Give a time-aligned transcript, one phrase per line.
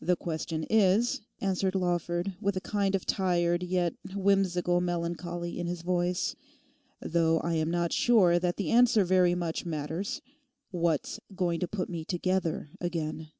[0.00, 5.82] 'The question is,' answered Lawford, with a kind of tired yet whimsical melancholy in his
[5.82, 6.34] voice,
[7.00, 12.04] 'though I am not sure that the answer very much matters—what's going to put me
[12.04, 13.30] together again?